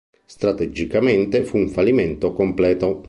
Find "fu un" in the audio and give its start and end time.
1.43-1.69